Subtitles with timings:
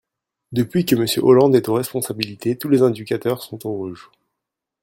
[0.51, 4.09] Depuis que Monsieur Hollande est aux responsabilités, tous les indicateurs sont au rouge.